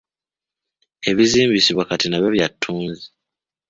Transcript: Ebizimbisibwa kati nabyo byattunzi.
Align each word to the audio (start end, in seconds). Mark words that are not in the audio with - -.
Ebizimbisibwa 1.09 1.83
kati 1.89 2.07
nabyo 2.07 2.29
byattunzi. 2.35 3.05